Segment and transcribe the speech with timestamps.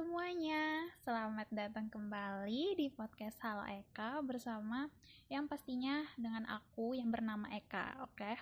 [0.00, 4.88] semuanya, selamat datang kembali di podcast Halo Eka bersama
[5.28, 8.32] yang pastinya dengan aku yang bernama Eka, oke?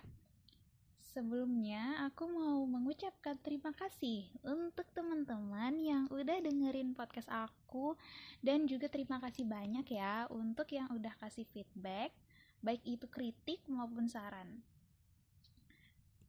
[1.02, 7.98] Sebelumnya, aku mau mengucapkan terima kasih untuk teman-teman yang udah dengerin podcast aku
[8.38, 12.14] dan juga terima kasih banyak ya untuk yang udah kasih feedback,
[12.62, 14.62] baik itu kritik maupun saran.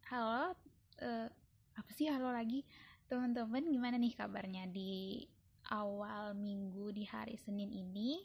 [0.09, 0.57] Halo,
[1.05, 1.29] uh,
[1.77, 2.65] apa sih halo lagi?
[3.09, 5.25] Teman-teman gimana nih kabarnya di
[5.73, 8.21] awal minggu di hari Senin ini?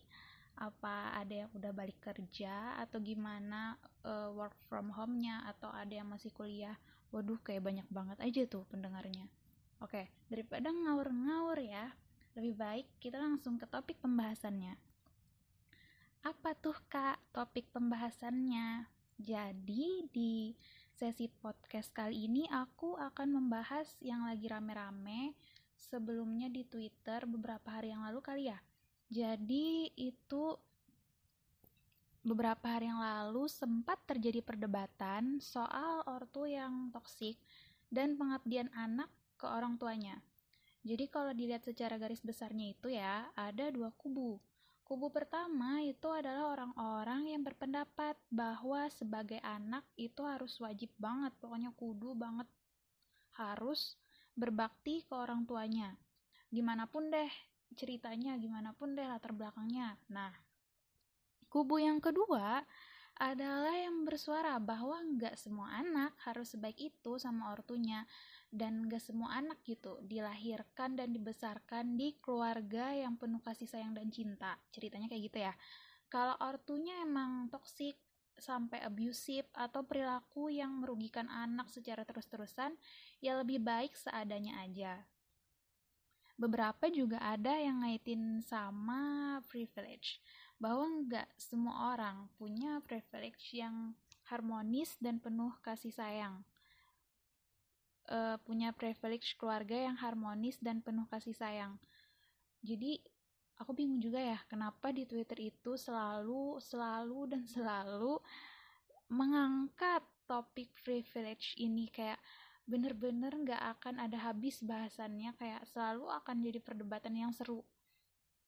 [0.60, 6.12] Apa ada yang udah balik kerja atau gimana uh, work from home-nya atau ada yang
[6.12, 6.76] masih kuliah?
[7.16, 9.24] Waduh, kayak banyak banget aja tuh pendengarnya.
[9.80, 11.96] Oke, daripada ngawur-ngawur ya,
[12.36, 14.76] lebih baik kita langsung ke topik pembahasannya.
[16.28, 18.84] Apa tuh Kak topik pembahasannya?
[19.16, 20.52] Jadi di
[20.94, 25.34] sesi podcast kali ini aku akan membahas yang lagi rame-rame
[25.74, 28.58] sebelumnya di Twitter beberapa hari yang lalu kali ya.
[29.10, 30.54] Jadi itu
[32.22, 37.42] beberapa hari yang lalu sempat terjadi perdebatan soal ortu yang toksik
[37.90, 40.22] dan pengabdian anak ke orang tuanya.
[40.86, 44.38] Jadi kalau dilihat secara garis besarnya itu ya, ada dua kubu.
[44.84, 51.72] Kubu pertama itu adalah orang-orang yang berpendapat bahwa sebagai anak itu harus wajib banget, pokoknya
[51.72, 52.44] kudu banget
[53.40, 53.96] harus
[54.36, 55.96] berbakti ke orang tuanya.
[56.52, 57.32] Gimana pun deh
[57.72, 59.96] ceritanya, gimana pun deh latar belakangnya.
[60.12, 60.36] Nah,
[61.48, 62.60] kubu yang kedua
[63.16, 68.04] adalah yang bersuara bahwa nggak semua anak harus sebaik itu sama ortunya
[68.54, 74.14] dan gak semua anak gitu dilahirkan dan dibesarkan di keluarga yang penuh kasih sayang dan
[74.14, 74.54] cinta.
[74.70, 75.54] Ceritanya kayak gitu ya.
[76.06, 77.98] Kalau ortunya emang toksik
[78.38, 82.78] sampai abusive atau perilaku yang merugikan anak secara terus-terusan
[83.18, 85.02] ya lebih baik seadanya aja.
[86.38, 90.22] Beberapa juga ada yang ngaitin sama privilege
[90.62, 93.94] bahwa nggak semua orang punya privilege yang
[94.30, 96.46] harmonis dan penuh kasih sayang
[98.10, 101.76] uh, punya privilege keluarga yang harmonis dan penuh kasih sayang.
[102.64, 103.00] Jadi
[103.60, 108.18] aku bingung juga ya kenapa di Twitter itu selalu selalu dan selalu
[109.12, 112.18] mengangkat topik privilege ini kayak
[112.64, 117.60] bener-bener nggak akan ada habis bahasannya kayak selalu akan jadi perdebatan yang seru.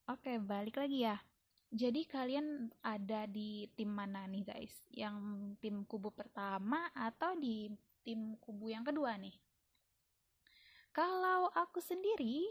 [0.08, 1.20] Oke, balik lagi ya.
[1.68, 4.72] Jadi kalian ada di tim mana nih guys?
[4.88, 5.16] Yang
[5.60, 7.68] tim kubu pertama atau di
[8.00, 9.36] tim kubu yang kedua nih?
[10.96, 12.48] Kalau aku sendiri,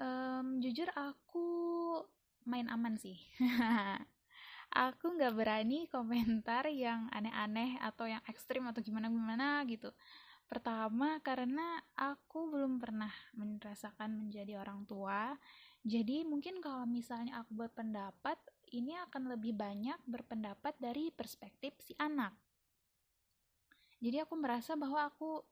[0.00, 1.44] um, jujur aku
[2.48, 3.20] main aman sih.
[4.88, 9.92] aku nggak berani komentar yang aneh-aneh atau yang ekstrim atau gimana-gimana gitu.
[10.48, 15.36] Pertama, karena aku belum pernah merasakan menjadi orang tua.
[15.84, 18.40] Jadi mungkin kalau misalnya aku berpendapat,
[18.72, 22.32] ini akan lebih banyak berpendapat dari perspektif si anak.
[24.02, 25.42] Jadi aku merasa bahwa aku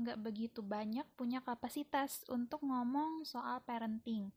[0.00, 4.32] nggak uh, begitu banyak punya kapasitas untuk ngomong soal parenting.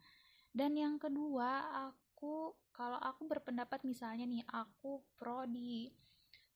[0.53, 5.89] Dan yang kedua, aku kalau aku berpendapat misalnya nih, aku pro di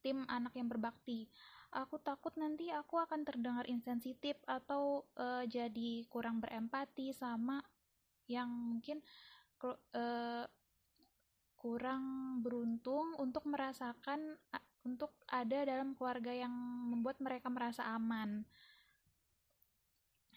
[0.01, 1.29] tim anak yang berbakti.
[1.73, 7.59] Aku takut nanti aku akan terdengar insensitif atau uh, jadi kurang berempati sama
[8.27, 9.03] yang mungkin
[9.63, 10.45] uh,
[11.57, 12.03] kurang
[12.39, 14.37] beruntung untuk merasakan
[14.87, 16.51] untuk ada dalam keluarga yang
[16.87, 18.47] membuat mereka merasa aman.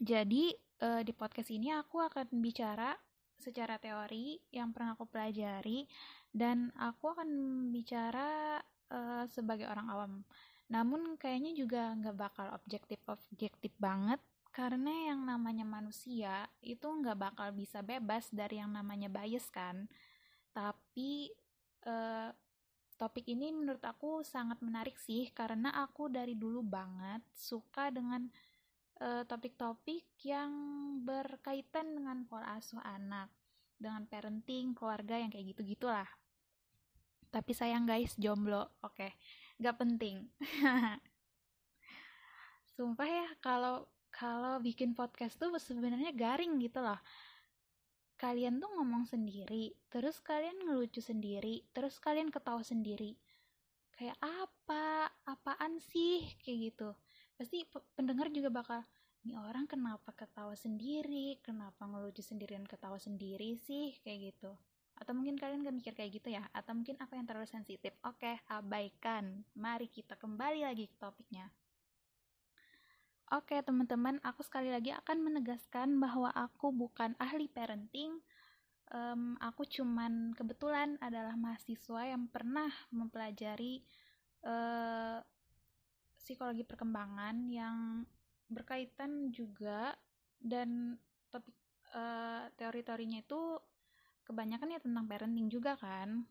[0.03, 0.51] Jadi
[0.83, 2.99] uh, di podcast ini aku akan bicara
[3.39, 5.87] secara teori yang pernah aku pelajari
[6.35, 7.29] dan aku akan
[7.71, 8.59] bicara
[8.91, 10.13] uh, sebagai orang awam.
[10.69, 14.19] Namun kayaknya juga nggak bakal objektif-objektif banget
[14.51, 19.87] karena yang namanya manusia itu nggak bakal bisa bebas dari yang namanya bias kan.
[20.51, 21.31] Tapi
[21.87, 22.35] uh,
[23.01, 28.29] Topik ini menurut aku sangat menarik sih karena aku dari dulu banget suka dengan
[29.01, 30.53] eh, topik-topik uh, yang
[31.01, 33.33] berkaitan dengan pola asuh anak,
[33.81, 36.05] dengan parenting, keluarga yang kayak gitu-gitulah.
[37.33, 38.69] Tapi sayang guys, jomblo.
[38.85, 39.11] Oke, okay.
[39.57, 40.29] gak penting.
[42.77, 47.01] Sumpah ya, kalau kalau bikin podcast tuh sebenarnya garing gitu loh
[48.21, 53.17] kalian tuh ngomong sendiri, terus kalian ngelucu sendiri, terus kalian ketawa sendiri.
[53.97, 55.09] Kayak apa?
[55.25, 56.29] Apaan sih?
[56.45, 56.89] Kayak gitu.
[57.41, 57.65] Pasti
[57.97, 58.85] pendengar juga bakal,
[59.25, 61.41] ini orang kenapa ketawa sendiri?
[61.41, 63.97] Kenapa ngelucu sendiri dan ketawa sendiri sih?
[64.05, 64.53] Kayak gitu.
[65.01, 66.45] Atau mungkin kalian gak mikir kayak gitu ya?
[66.53, 67.97] Atau mungkin aku yang terlalu sensitif?
[68.05, 69.49] Oke, abaikan.
[69.57, 71.49] Mari kita kembali lagi ke topiknya.
[73.31, 78.19] Oke, teman-teman, aku sekali lagi akan menegaskan bahwa aku bukan ahli parenting.
[78.91, 83.87] Um, aku cuman kebetulan adalah mahasiswa yang pernah mempelajari
[84.43, 85.23] uh,
[86.19, 88.03] psikologi perkembangan yang
[88.51, 89.95] berkaitan juga
[90.43, 90.99] dan
[91.31, 91.55] topik
[91.95, 93.63] uh, teori-teorinya itu
[94.27, 96.27] kebanyakan ya tentang parenting juga kan.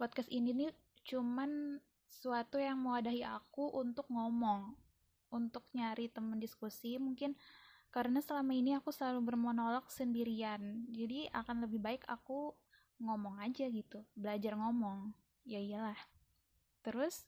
[0.00, 0.72] Podcast ini nih
[1.04, 1.76] cuman
[2.08, 4.88] suatu yang mewadahi aku untuk ngomong
[5.30, 7.34] untuk nyari temen diskusi mungkin
[7.90, 10.86] karena selama ini aku selalu bermonolog sendirian.
[10.94, 12.54] Jadi akan lebih baik aku
[13.02, 15.10] ngomong aja gitu belajar ngomong.
[15.42, 15.98] Ya iyalah.
[16.86, 17.26] Terus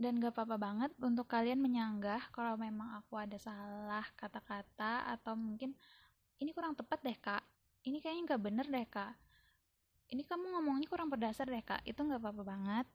[0.00, 5.76] dan gak apa-apa banget untuk kalian menyanggah kalau memang aku ada salah kata-kata atau mungkin
[6.40, 7.44] ini kurang tepat deh kak.
[7.84, 9.12] Ini kayaknya gak bener deh kak.
[10.08, 11.84] Ini kamu ngomongnya kurang berdasar deh kak.
[11.84, 12.86] Itu gak apa-apa banget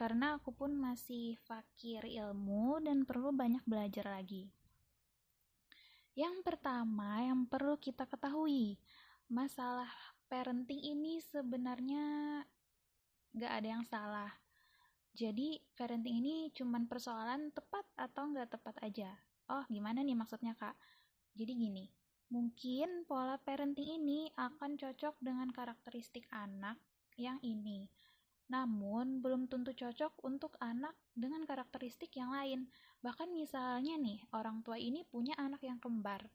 [0.00, 4.48] karena aku pun masih fakir ilmu dan perlu banyak belajar lagi.
[6.16, 8.80] Yang pertama yang perlu kita ketahui,
[9.28, 9.92] masalah
[10.32, 12.40] parenting ini sebenarnya
[13.36, 14.32] gak ada yang salah.
[15.12, 19.12] Jadi parenting ini cuma persoalan tepat atau nggak tepat aja.
[19.52, 20.80] Oh gimana nih maksudnya kak?
[21.36, 21.84] Jadi gini,
[22.32, 26.80] mungkin pola parenting ini akan cocok dengan karakteristik anak
[27.20, 27.84] yang ini
[28.50, 32.66] namun belum tentu cocok untuk anak dengan karakteristik yang lain.
[32.98, 36.26] Bahkan misalnya nih, orang tua ini punya anak yang kembar.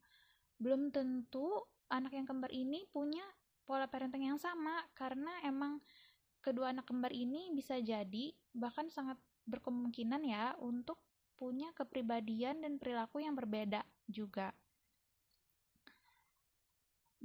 [0.55, 1.59] Belum tentu
[1.91, 3.21] anak yang kembar ini punya
[3.67, 5.83] pola parenting yang sama karena emang
[6.39, 11.01] kedua anak kembar ini bisa jadi bahkan sangat berkemungkinan ya untuk
[11.35, 14.55] punya kepribadian dan perilaku yang berbeda juga.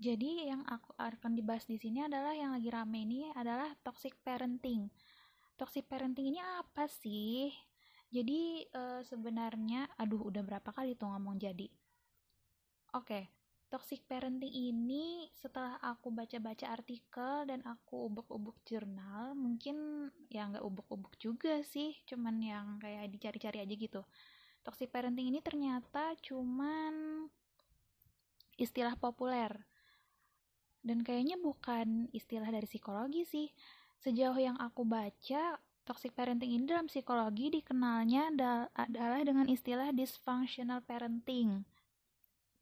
[0.00, 4.88] Jadi yang aku akan dibahas di sini adalah yang lagi rame ini adalah toxic parenting.
[5.60, 7.52] Toxic parenting ini apa sih?
[8.08, 11.68] Jadi e, sebenarnya, aduh udah berapa kali tuh ngomong jadi.
[12.96, 13.28] Oke,
[13.68, 21.12] toxic parenting ini setelah aku baca-baca artikel dan aku ubuk-ubuk jurnal, mungkin ya nggak ubuk-ubuk
[21.20, 24.00] juga sih, cuman yang kayak dicari-cari aja gitu.
[24.64, 27.28] Toxic parenting ini ternyata cuman
[28.56, 29.69] istilah populer
[30.80, 33.48] dan kayaknya bukan istilah dari psikologi sih.
[34.00, 38.32] Sejauh yang aku baca, toxic parenting ini dalam psikologi dikenalnya
[38.72, 41.68] adalah dengan istilah dysfunctional parenting.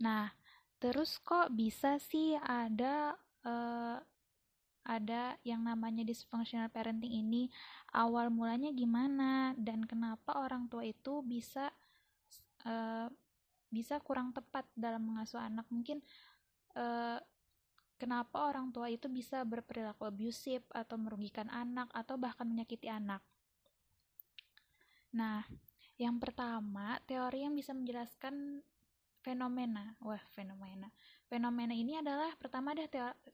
[0.02, 0.34] Nah,
[0.82, 3.14] terus kok bisa sih ada
[3.46, 3.98] uh,
[4.88, 7.52] ada yang namanya dysfunctional parenting ini?
[7.92, 11.70] Awal mulanya gimana dan kenapa orang tua itu bisa
[12.64, 13.06] uh,
[13.68, 15.68] bisa kurang tepat dalam mengasuh anak?
[15.68, 16.00] Mungkin
[16.74, 17.20] uh,
[17.98, 23.20] kenapa orang tua itu bisa berperilaku abusif atau merugikan anak atau bahkan menyakiti anak.
[25.12, 25.42] Nah,
[25.98, 28.62] yang pertama, teori yang bisa menjelaskan
[29.26, 29.98] fenomena.
[29.98, 30.88] Wah, fenomena.
[31.26, 32.86] Fenomena ini adalah pertama ada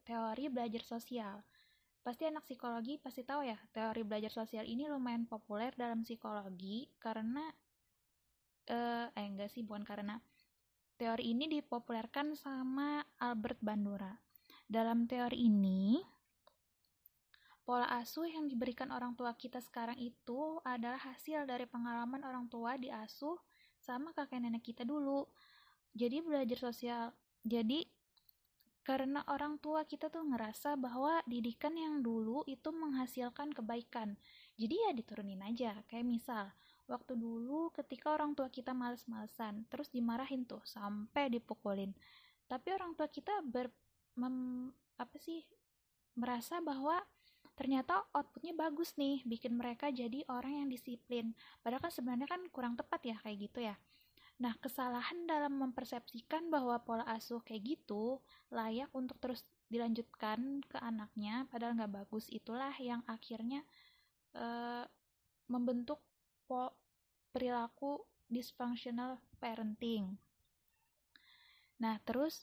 [0.03, 1.45] teori belajar sosial.
[2.01, 7.49] Pasti anak psikologi pasti tahu ya, teori belajar sosial ini lumayan populer dalam psikologi karena
[8.69, 10.21] eh, eh enggak sih, bukan karena
[10.97, 14.24] teori ini dipopulerkan sama Albert Bandura.
[14.65, 16.01] Dalam teori ini,
[17.65, 22.81] pola asuh yang diberikan orang tua kita sekarang itu adalah hasil dari pengalaman orang tua
[22.81, 23.37] diasuh
[23.81, 25.29] sama kakek nenek kita dulu.
[25.93, 27.13] Jadi belajar sosial.
[27.45, 27.85] Jadi
[28.85, 34.17] karena orang tua kita tuh ngerasa bahwa didikan yang dulu itu menghasilkan kebaikan.
[34.61, 35.81] Jadi ya diturunin aja.
[35.89, 36.45] Kayak misal,
[36.85, 41.97] waktu dulu ketika orang tua kita males-malesan, terus dimarahin tuh sampai dipukulin.
[42.45, 43.73] Tapi orang tua kita ber
[44.19, 45.43] mem, apa sih
[46.15, 47.03] merasa bahwa
[47.55, 51.35] ternyata outputnya bagus nih bikin mereka jadi orang yang disiplin.
[51.63, 53.77] Padahal kan sebenarnya kan kurang tepat ya kayak gitu ya.
[54.43, 58.19] Nah kesalahan dalam mempersepsikan bahwa pola asuh kayak gitu
[58.51, 63.65] layak untuk terus dilanjutkan ke anaknya padahal nggak bagus itulah yang akhirnya
[64.37, 64.85] uh,
[65.49, 66.03] membentuk
[66.45, 66.75] po
[67.31, 70.19] perilaku dysfunctional parenting.
[71.79, 72.43] Nah terus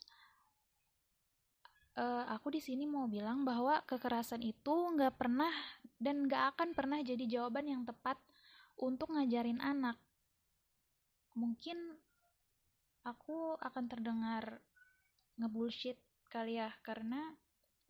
[1.97, 5.51] uh, aku di sini mau bilang bahwa kekerasan itu nggak pernah
[5.99, 8.15] dan nggak akan pernah jadi jawaban yang tepat
[8.79, 9.99] untuk ngajarin anak.
[11.35, 11.77] Mungkin
[13.03, 14.59] aku akan terdengar
[15.39, 15.97] ngebullshit
[16.31, 17.35] kali ya, karena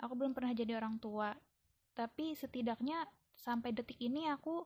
[0.02, 1.34] aku belum pernah jadi orang tua.
[1.94, 3.06] Tapi setidaknya
[3.38, 4.66] sampai detik ini aku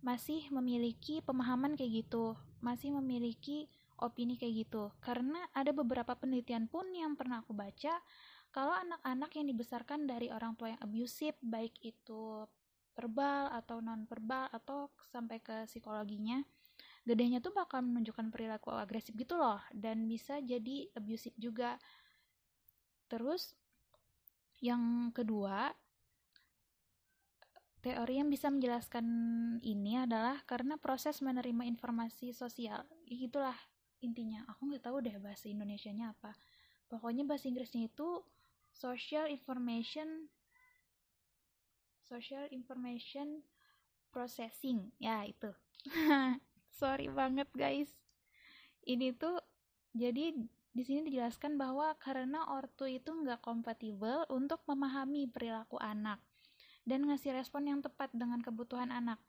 [0.00, 3.68] masih memiliki pemahaman kayak gitu, masih memiliki
[4.00, 4.88] opini kayak gitu.
[5.04, 8.00] Karena ada beberapa penelitian pun yang pernah aku baca
[8.50, 12.46] kalau anak-anak yang dibesarkan dari orang tua yang abusive, baik itu
[12.94, 16.42] verbal atau non verbal atau sampai ke psikologinya
[17.08, 21.80] gedenya tuh bakal menunjukkan perilaku agresif gitu loh dan bisa jadi abusive juga.
[23.08, 23.56] Terus
[24.60, 25.72] yang kedua
[27.80, 29.06] teori yang bisa menjelaskan
[29.64, 32.84] ini adalah karena proses menerima informasi sosial.
[33.08, 33.56] Itulah
[34.04, 34.44] intinya.
[34.52, 36.36] Aku nggak tahu deh bahasa Indonesia-nya apa.
[36.92, 38.20] Pokoknya bahasa Inggrisnya itu
[38.80, 40.32] social information
[42.08, 43.44] social information
[44.08, 44.88] processing.
[44.96, 45.52] Ya itu.
[46.80, 47.92] Sorry banget guys.
[48.88, 49.36] Ini tuh
[49.92, 50.32] jadi
[50.72, 56.18] di sini dijelaskan bahwa karena ortu itu nggak kompatibel untuk memahami perilaku anak
[56.88, 59.20] dan ngasih respon yang tepat dengan kebutuhan anak.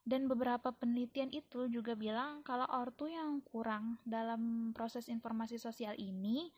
[0.00, 6.48] Dan beberapa penelitian itu juga bilang kalau ortu yang kurang dalam proses informasi sosial ini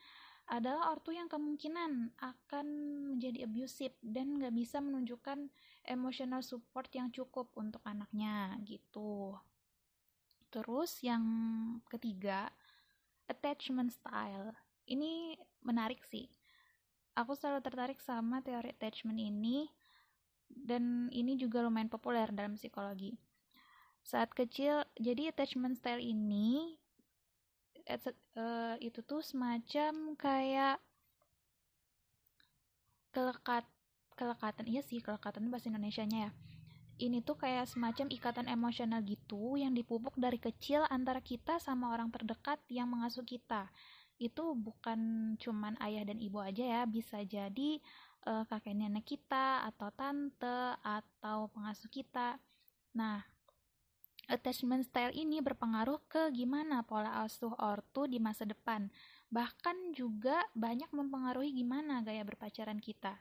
[0.51, 2.67] adalah ortu yang kemungkinan akan
[3.15, 5.47] menjadi abusive dan nggak bisa menunjukkan
[5.87, 9.39] emotional support yang cukup untuk anaknya gitu.
[10.51, 11.23] Terus yang
[11.87, 12.51] ketiga,
[13.31, 14.51] attachment style.
[14.83, 16.27] Ini menarik sih.
[17.15, 19.69] Aku selalu tertarik sama teori attachment ini
[20.49, 23.15] dan ini juga lumayan populer dalam psikologi.
[24.03, 26.75] Saat kecil, jadi attachment style ini
[27.87, 30.77] uh, itu tuh semacam kayak
[33.13, 33.65] kelekat
[34.13, 36.31] kelekatan iya sih kelekatan bahasa Indonesia-nya ya
[37.01, 42.13] ini tuh kayak semacam ikatan emosional gitu yang dipupuk dari kecil antara kita sama orang
[42.13, 43.65] terdekat yang mengasuh kita.
[44.21, 47.81] Itu bukan cuman ayah dan ibu aja ya, bisa jadi
[48.29, 52.37] uh, kakek nenek kita atau tante atau pengasuh kita.
[52.93, 53.25] Nah,
[54.31, 58.87] attachment style ini berpengaruh ke gimana pola asuh ortu di masa depan.
[59.33, 63.17] Bahkan juga banyak mempengaruhi gimana gaya berpacaran kita.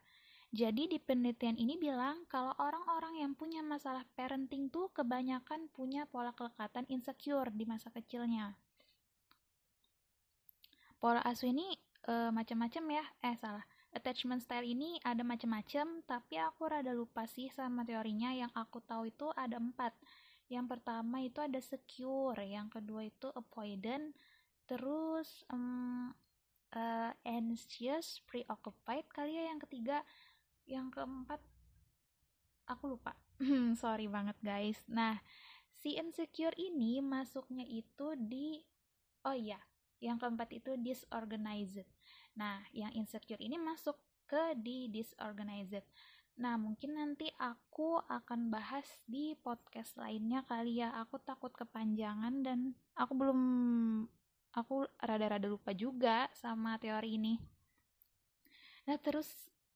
[0.52, 6.36] Jadi di penelitian ini bilang kalau orang-orang yang punya masalah parenting tuh kebanyakan punya pola
[6.36, 8.52] kelekatan insecure di masa kecilnya.
[11.00, 11.72] Pola asuh ini
[12.04, 13.64] e, macam-macam ya, eh salah.
[13.96, 18.36] Attachment style ini ada macam-macam, tapi aku rada lupa sih sama teorinya.
[18.36, 19.96] Yang aku tahu itu ada empat.
[20.52, 24.12] Yang pertama itu ada secure, yang kedua itu avoidant,
[24.68, 26.12] terus um,
[26.76, 30.04] uh, anxious, preoccupied kali ya yang ketiga.
[30.68, 31.40] Yang keempat
[32.68, 33.16] aku lupa.
[33.80, 34.76] Sorry banget guys.
[34.92, 35.16] Nah
[35.80, 38.60] si insecure ini masuknya itu di
[39.24, 39.58] oh iya
[40.04, 41.88] yang keempat itu disorganized.
[42.36, 43.96] Nah yang insecure ini masuk
[44.28, 45.84] ke di disorganized
[46.36, 52.72] nah mungkin nanti aku akan bahas di podcast lainnya kali ya aku takut kepanjangan dan
[52.96, 53.40] aku belum
[54.56, 57.34] aku rada-rada lupa juga sama teori ini
[58.88, 59.28] nah terus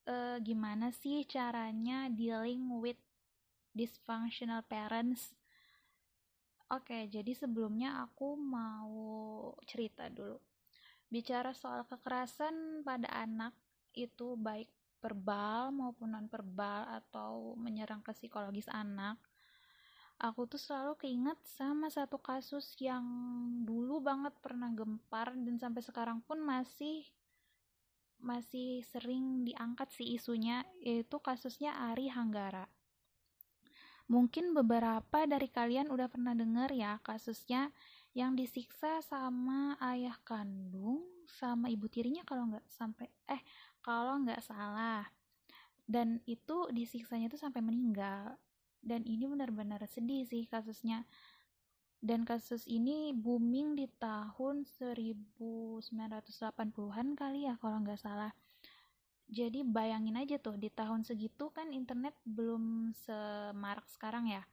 [0.09, 2.99] uh, gimana sih caranya dealing with
[3.77, 5.37] dysfunctional parents?
[6.73, 10.41] Oke, jadi sebelumnya aku mau cerita dulu.
[11.07, 13.55] Bicara soal kekerasan pada anak
[13.95, 14.67] itu baik
[15.07, 19.23] verbal maupun non verbal atau menyerang ke psikologis anak.
[20.19, 23.05] Aku tuh selalu keinget sama satu kasus yang
[23.63, 27.07] dulu banget pernah gempar dan sampai sekarang pun masih
[28.19, 32.67] masih sering diangkat sih isunya yaitu kasusnya Ari Hanggara.
[34.09, 37.71] Mungkin beberapa dari kalian udah pernah dengar ya kasusnya
[38.17, 43.43] yang disiksa sama ayah kandung sama ibu tirinya kalau nggak sampai eh
[43.87, 45.07] kalau nggak salah
[45.87, 48.35] dan itu disiksanya tuh sampai meninggal
[48.83, 51.07] dan ini benar-benar sedih sih kasusnya
[52.03, 58.33] dan kasus ini booming di tahun 1980-an kali ya kalau nggak salah.
[59.27, 64.47] Jadi bayangin aja tuh di tahun segitu kan internet belum semarak sekarang ya.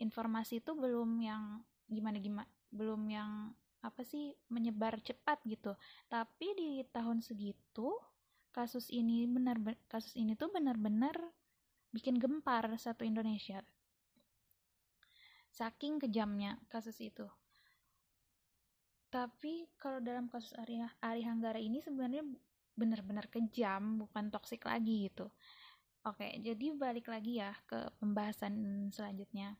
[0.00, 1.60] Informasi itu belum yang
[1.92, 3.52] gimana gimana belum yang
[3.84, 5.76] apa sih menyebar cepat gitu.
[6.08, 7.92] Tapi di tahun segitu
[8.54, 9.58] kasus ini benar
[9.90, 11.18] kasus ini tuh benar-benar
[11.90, 13.58] bikin gempar satu Indonesia.
[15.50, 17.26] Saking kejamnya kasus itu.
[19.10, 22.22] Tapi kalau dalam kasus Ari, Ari Hanggara ini sebenarnya
[22.74, 25.30] benar-benar kejam bukan toksik lagi gitu.
[26.06, 28.54] Oke jadi balik lagi ya ke pembahasan
[28.94, 29.58] selanjutnya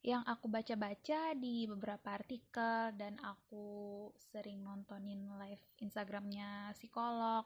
[0.00, 7.44] yang aku baca-baca di beberapa artikel dan aku sering nontonin live Instagramnya psikolog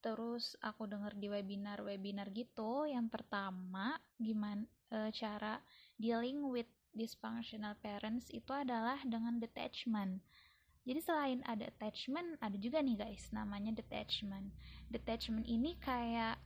[0.00, 5.60] terus aku denger di webinar-webinar gitu yang pertama gimana e, cara
[6.00, 10.18] dealing with dysfunctional parents itu adalah dengan detachment.
[10.82, 14.50] Jadi selain ada attachment, ada juga nih guys namanya detachment.
[14.90, 16.40] Detachment ini kayak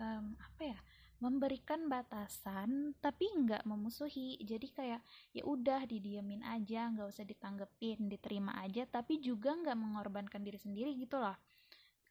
[0.00, 0.78] um, apa ya?
[1.24, 4.36] Memberikan batasan tapi nggak memusuhi.
[4.44, 5.00] Jadi kayak
[5.32, 10.92] ya udah didiemin aja nggak usah ditanggepin diterima aja tapi juga nggak mengorbankan diri sendiri
[11.00, 11.34] gitu loh.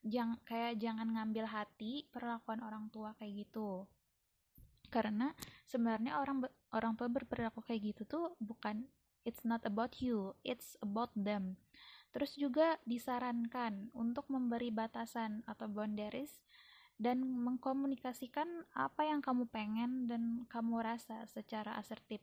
[0.03, 3.85] Jang, kayak jangan ngambil hati perlakuan orang tua kayak gitu.
[4.89, 5.29] Karena
[5.69, 8.89] sebenarnya orang orang tua berperilaku kayak gitu tuh bukan
[9.23, 11.61] it's not about you it's about them.
[12.13, 16.45] Terus juga disarankan untuk memberi batasan atau boundaries
[17.01, 18.47] dan mengkomunikasikan
[18.77, 22.21] apa yang kamu pengen dan kamu rasa secara asertif.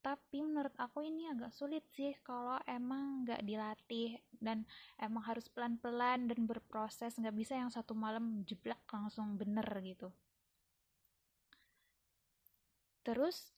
[0.00, 4.64] Tapi menurut aku ini agak sulit sih kalau emang nggak dilatih dan
[4.96, 10.08] emang harus pelan-pelan dan berproses, nggak bisa yang satu malam jeblak langsung bener gitu.
[13.04, 13.52] Terus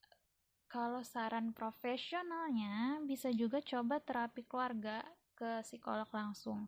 [0.67, 5.07] kalau saran profesionalnya bisa juga coba terapi keluarga
[5.39, 6.67] ke psikolog langsung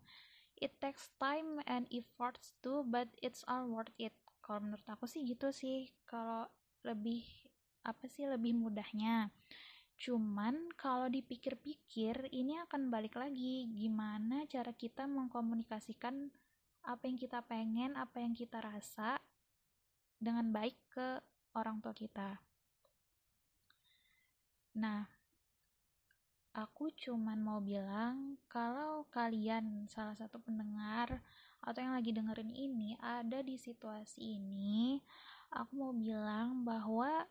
[0.65, 4.17] it takes time and efforts too but it's all worth it.
[4.41, 5.93] Kalau menurut aku sih gitu sih.
[6.09, 6.49] Kalau
[6.89, 7.21] lebih
[7.85, 9.29] apa sih lebih mudahnya.
[10.01, 13.69] Cuman kalau dipikir-pikir ini akan balik lagi.
[13.69, 16.33] Gimana cara kita mengkomunikasikan
[16.85, 19.21] apa yang kita pengen apa yang kita rasa
[20.17, 21.21] dengan baik ke
[21.57, 22.41] orang tua kita?
[24.81, 25.14] Nah
[26.55, 31.19] Aku cuman mau bilang kalau kalian salah satu pendengar
[31.59, 35.03] atau yang lagi dengerin ini ada di situasi ini,
[35.51, 37.27] aku mau bilang bahwa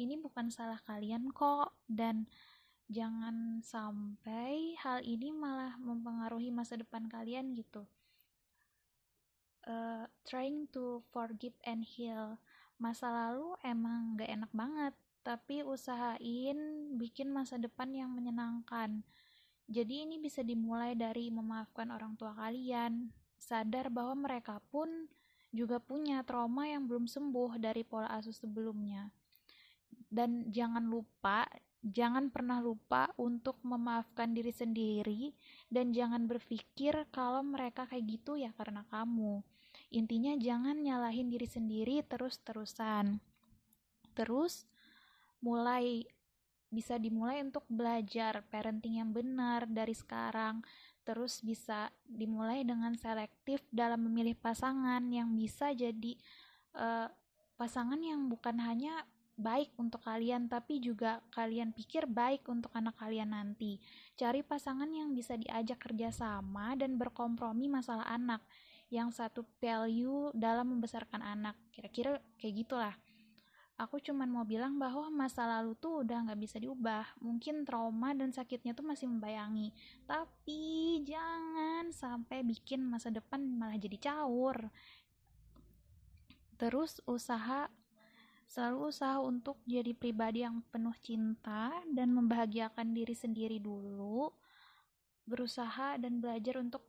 [0.00, 2.24] ini bukan salah kalian kok dan
[2.88, 7.84] jangan sampai hal ini malah mempengaruhi masa depan kalian gitu.
[9.68, 12.40] Uh, trying to forgive and heal
[12.80, 16.58] masa lalu emang gak enak banget tapi usahain
[16.96, 19.02] bikin masa depan yang menyenangkan.
[19.68, 25.08] Jadi ini bisa dimulai dari memaafkan orang tua kalian, sadar bahwa mereka pun
[25.52, 29.08] juga punya trauma yang belum sembuh dari pola asuh sebelumnya.
[30.08, 31.44] Dan jangan lupa,
[31.84, 35.36] jangan pernah lupa untuk memaafkan diri sendiri
[35.68, 39.44] dan jangan berpikir kalau mereka kayak gitu ya karena kamu.
[39.92, 43.20] Intinya jangan nyalahin diri sendiri terus-terusan.
[44.12, 44.68] Terus,
[45.42, 46.04] mulai
[46.68, 50.60] bisa dimulai untuk belajar parenting yang benar dari sekarang.
[51.04, 56.12] Terus bisa dimulai dengan selektif dalam memilih pasangan yang bisa jadi
[56.76, 57.08] uh,
[57.56, 63.32] pasangan yang bukan hanya baik untuk kalian tapi juga kalian pikir baik untuk anak kalian
[63.32, 63.80] nanti.
[64.20, 68.44] Cari pasangan yang bisa diajak kerjasama dan berkompromi masalah anak.
[68.88, 71.56] Yang satu value dalam membesarkan anak.
[71.72, 72.94] Kira-kira kayak gitulah
[73.78, 77.06] aku cuman mau bilang bahwa masa lalu tuh udah nggak bisa diubah.
[77.22, 79.70] Mungkin trauma dan sakitnya tuh masih membayangi.
[80.02, 84.66] Tapi jangan sampai bikin masa depan malah jadi caur.
[86.58, 87.70] Terus usaha
[88.50, 94.26] selalu usaha untuk jadi pribadi yang penuh cinta dan membahagiakan diri sendiri dulu.
[95.22, 96.82] Berusaha dan belajar untuk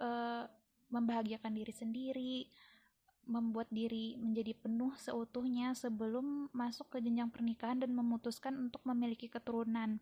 [0.00, 0.48] uh,
[0.88, 2.36] membahagiakan diri sendiri
[3.28, 10.00] membuat diri menjadi penuh seutuhnya sebelum masuk ke jenjang pernikahan dan memutuskan untuk memiliki keturunan.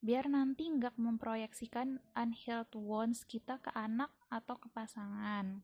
[0.00, 5.60] Biar nanti nggak memproyeksikan unhealed wounds kita ke anak atau ke pasangan.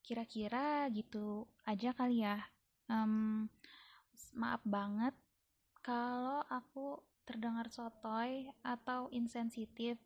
[0.00, 2.40] Kira-kira gitu aja kali ya.
[2.88, 3.50] Um,
[4.32, 5.12] maaf banget
[5.84, 9.96] kalau aku terdengar sotoy atau insensitif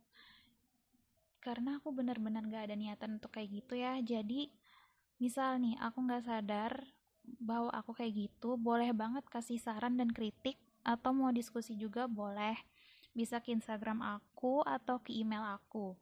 [1.39, 4.51] karena aku benar-benar gak ada niatan untuk kayak gitu ya jadi
[5.19, 6.73] misal nih aku nggak sadar
[7.39, 12.57] bahwa aku kayak gitu boleh banget kasih saran dan kritik atau mau diskusi juga boleh
[13.13, 15.99] bisa ke Instagram aku atau ke email aku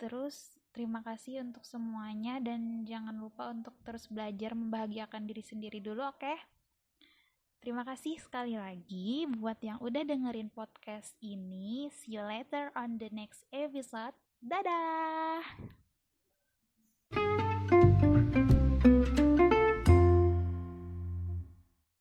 [0.00, 6.06] terus terima kasih untuk semuanya dan jangan lupa untuk terus belajar membahagiakan diri sendiri dulu
[6.06, 6.38] oke okay?
[7.62, 11.86] Terima kasih sekali lagi buat yang udah dengerin podcast ini.
[11.94, 14.18] See you later on the next episode.
[14.42, 15.81] Dadah!